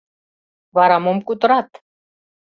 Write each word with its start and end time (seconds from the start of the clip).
—Вара 0.75 0.97
мом 1.03 1.17
кутырат? 1.27 1.69